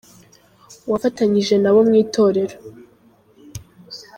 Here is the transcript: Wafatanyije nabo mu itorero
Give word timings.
Wafatanyije 0.91 1.55
nabo 1.59 1.79
mu 1.87 1.93
itorero 2.03 2.55